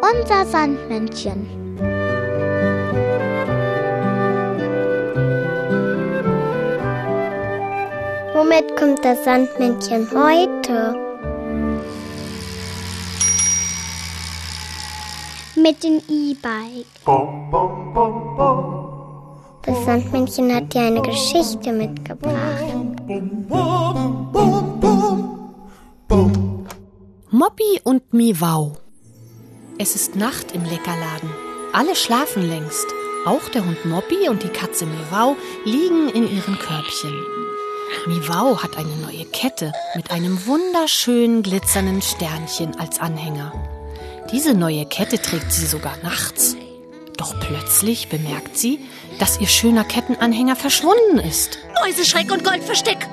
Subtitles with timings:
[0.00, 1.46] Unser Sandmännchen.
[8.34, 10.94] Womit kommt das Sandmännchen heute?
[15.56, 16.86] Mit dem E-Bike.
[19.62, 22.34] Das Sandmännchen hat dir eine Geschichte mitgebracht.
[27.36, 28.76] Moppi und Miwau.
[29.76, 31.28] Es ist Nacht im Leckerladen.
[31.72, 32.86] Alle schlafen längst.
[33.26, 35.34] Auch der Hund Moppi und die Katze Miwau
[35.64, 37.12] liegen in ihren Körbchen.
[38.06, 43.52] Miwau hat eine neue Kette mit einem wunderschönen glitzernden Sternchen als Anhänger.
[44.30, 46.56] Diese neue Kette trägt sie sogar nachts.
[47.16, 48.78] Doch plötzlich bemerkt sie,
[49.18, 51.58] dass ihr schöner Kettenanhänger verschwunden ist.
[51.84, 53.08] Mäuseschreck und Goldversteck.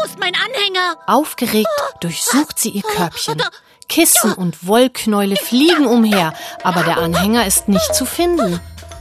[0.00, 0.96] Wo ist mein Anhänger?
[1.06, 1.68] Aufgeregt
[2.00, 3.42] durchsucht sie ihr Körbchen.
[3.86, 8.60] Kissen und Wollknäule fliegen umher, aber der Anhänger ist nicht zu finden.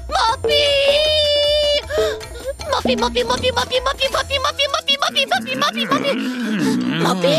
[0.09, 0.51] Moppi!
[2.71, 6.13] Moppi, Moppi, Moppi, Moppi, Moppi, Moppi, Moppi, Moppi, Moppi, Moppi, Moppi, Moppi.
[6.99, 7.35] Moppi?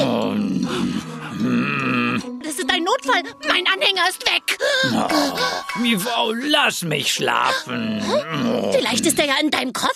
[2.42, 3.22] Das ist ein Notfall.
[3.46, 4.39] Mein Anhänger ist weg.
[5.80, 8.02] Miwau, lass mich schlafen.
[8.72, 9.90] Vielleicht ist er ja in deinem Koffer.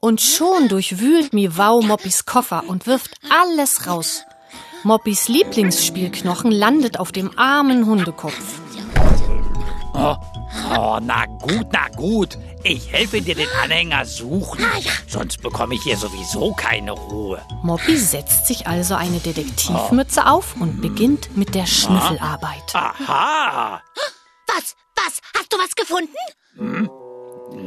[0.00, 4.24] Und schon durchwühlt Miwau Moppis Koffer und wirft alles raus.
[4.82, 8.60] Moppis Lieblingsspielknochen landet auf dem armen Hundekopf.
[9.94, 10.16] Oh,
[10.76, 12.36] oh, na gut, na gut.
[12.64, 14.64] Ich helfe dir den Anhänger suchen.
[15.06, 17.40] Sonst bekomme ich hier sowieso keine Ruhe.
[17.62, 22.74] Moppi setzt sich also eine Detektivmütze auf und beginnt mit der Schnüffelarbeit.
[22.74, 23.82] Aha.
[25.54, 26.16] Du was gefunden?
[26.56, 26.90] Hm?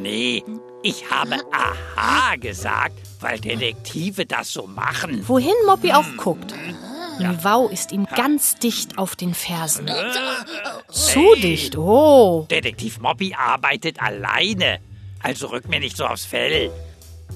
[0.01, 0.43] Nee,
[0.83, 5.25] ich habe Aha gesagt, weil Detektive das so machen.
[5.25, 6.53] Wohin Moppi auch guckt.
[7.17, 9.89] Miwau ist ihm ganz dicht auf den Fersen.
[10.89, 11.41] Zu hey.
[11.41, 12.45] dicht, oh.
[12.51, 14.79] Detektiv Moppi arbeitet alleine.
[15.23, 16.69] Also rück mir nicht so aufs Fell.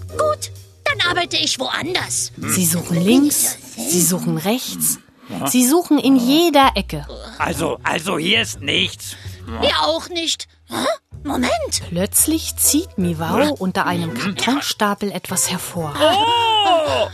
[0.09, 0.51] Gut,
[0.83, 2.33] dann arbeite ich woanders.
[2.35, 4.99] Sie suchen links, sie suchen rechts.
[5.45, 7.07] Sie suchen in jeder Ecke.
[7.37, 9.15] Also, also hier ist nichts.
[9.61, 10.47] Hier auch nicht.
[11.23, 11.51] Moment.
[11.89, 15.93] Plötzlich zieht Miwau unter einem Kartonstapel etwas hervor.
[15.99, 17.07] Oh!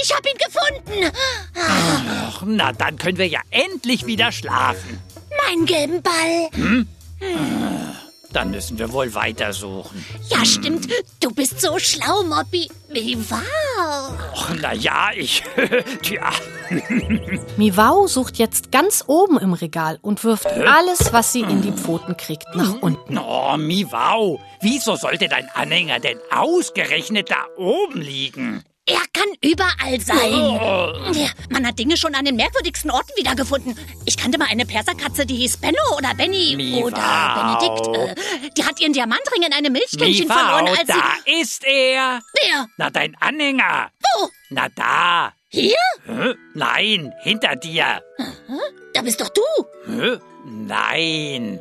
[0.00, 1.12] Ich hab ihn gefunden.
[1.56, 5.02] Ach, na, dann können wir ja endlich wieder schlafen.
[5.46, 6.50] Mein gelben Ball.
[6.54, 6.88] Hm?
[8.32, 10.04] Dann müssen wir wohl weitersuchen.
[10.28, 10.88] Ja, stimmt.
[11.20, 12.68] Du bist so schlau, Moppi.
[12.90, 14.12] Wow.
[14.34, 15.42] Och, na ja, ich.
[16.02, 16.30] Tja.
[17.56, 22.16] Miwau sucht jetzt ganz oben im Regal und wirft alles, was sie in die Pfoten
[22.16, 23.18] kriegt, nach unten.
[23.18, 28.62] Oh, Miwau, wieso sollte dein Anhänger denn ausgerechnet da oben liegen?
[28.88, 30.32] Er kann überall sein.
[30.32, 30.92] Oh.
[31.50, 33.78] Man hat Dinge schon an den merkwürdigsten Orten wiedergefunden.
[34.06, 36.86] Ich kannte mal eine Perserkatze, die hieß Benno oder Benny Miwau.
[36.86, 38.16] oder Benedikt.
[38.16, 40.94] Äh, die hat ihren Diamantring in einem Milchkännchen Miwau, verloren, als da
[41.26, 41.40] sie...
[41.42, 42.22] ist er.
[42.40, 42.66] Wer?
[42.78, 43.90] Na, dein Anhänger.
[44.00, 44.30] Wo?
[44.48, 45.34] Na, da.
[45.50, 45.76] Hier?
[46.54, 48.02] Nein, hinter dir.
[48.94, 50.12] Da bist doch du.
[50.46, 51.60] Nein.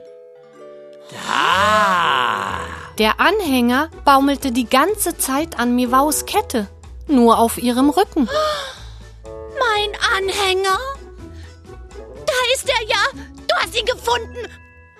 [1.11, 2.59] Da.
[2.97, 6.67] Der Anhänger baumelte die ganze Zeit an Miwaus Kette
[7.07, 8.29] nur auf ihrem Rücken.
[9.59, 10.77] Mein Anhänger?
[12.25, 13.23] Da ist er ja!
[13.47, 14.47] Du hast ihn gefunden!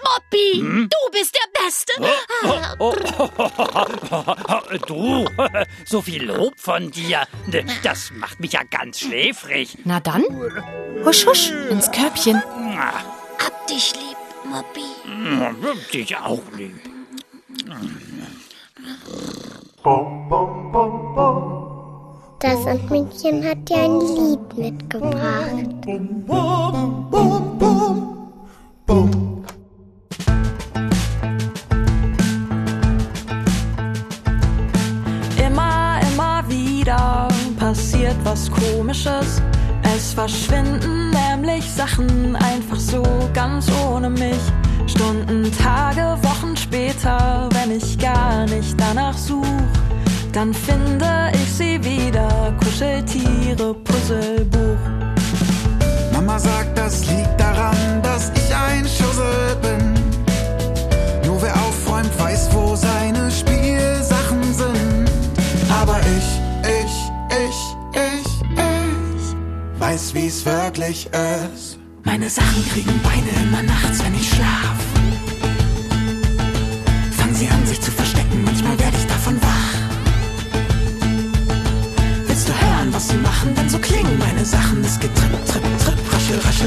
[0.03, 0.89] Moppi, hm?
[0.89, 1.91] du bist der Beste!
[2.79, 5.25] Oh, oh, oh, du,
[5.85, 7.23] so viel Lob von dir.
[7.83, 9.77] Das macht mich ja ganz schläfrig.
[9.85, 10.23] Na dann,
[11.03, 12.41] husch, husch, ins Körbchen.
[13.43, 14.85] Hab dich lieb, Moppi.
[15.39, 16.79] Hab dich auch lieb.
[19.83, 20.16] Bom, bom.
[22.39, 25.87] Das Sandmännchen hat dir ein Lied mitgebracht.
[35.43, 37.27] Immer, immer wieder
[37.57, 39.41] passiert was Komisches.
[39.95, 43.01] Es verschwinden nämlich Sachen einfach so
[43.33, 44.37] ganz ohne mich.
[44.85, 49.86] Stunden, Tage, Wochen später, wenn ich gar nicht danach suche
[50.37, 52.53] dann finde ich sie wieder.
[52.63, 54.83] Kuscheltiere, Puzzlebuch.
[56.13, 59.83] Mama sagt, das liegt daran, dass ich ein Schussel bin.
[61.25, 65.09] Nur wer aufräumt, weiß, wo seine Spielsachen sind.
[65.81, 66.29] Aber ich,
[66.81, 66.95] ich,
[67.43, 67.59] ich,
[68.11, 71.09] ich, ich weiß, wie's wirklich
[71.55, 71.79] ist.
[72.03, 74.56] Meine Sachen kriegen Beine immer nachts, wenn ich schlaf.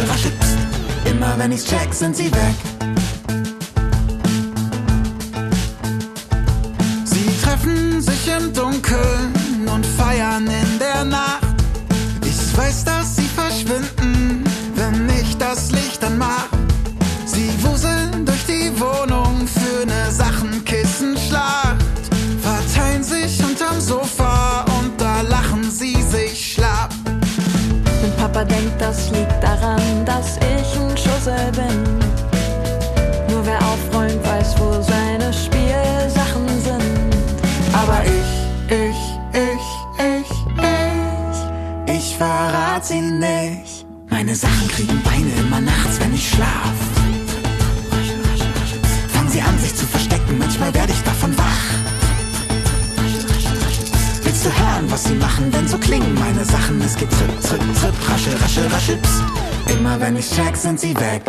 [0.09, 1.11] Raschel, pst.
[1.11, 2.57] Immer wenn ich's check, sind sie weg.
[7.05, 9.40] Sie treffen sich im Dunkeln
[28.41, 31.99] Papa denkt, das liegt daran, dass ich ein Schussel bin.
[33.29, 37.15] Nur wer aufräumt, weiß, wo seine Spielsachen sind.
[37.75, 38.97] Aber ich, ich,
[39.35, 39.67] ich,
[39.99, 40.31] ich,
[41.87, 43.85] ich, ich verrat sie nicht.
[44.09, 47.20] Meine Sachen kriegen Beine immer nachts, wenn ich schlaf.
[57.09, 59.23] Trip, trip, trip, raschel, raschel, raschel, pst.
[59.73, 61.23] Immer wenn ich check, sind sie weg.